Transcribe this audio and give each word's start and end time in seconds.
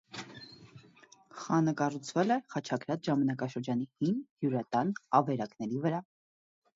Խանը 1.41 1.73
կառուցվել 1.81 2.35
է 2.35 2.37
խաչակրաց 2.53 3.09
ժամանակաշրջանի 3.09 3.85
հին 4.07 4.15
հյուրատան 4.45 4.95
ավերակների 5.19 5.83
վրա։ 5.85 6.01